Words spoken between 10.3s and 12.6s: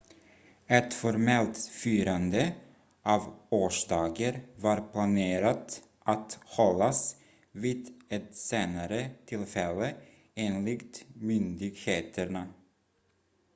enligt myndigheterna